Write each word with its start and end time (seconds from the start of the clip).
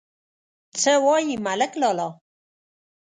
_څه 0.81 0.93
وايې 1.05 1.35
ملک 1.45 1.71
لالا؟ 1.81 2.07